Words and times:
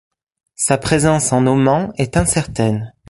Sa 0.55 0.79
présence 0.79 1.31
en 1.31 1.45
Oman 1.45 1.93
est 1.99 2.17
incertaine. 2.17 2.91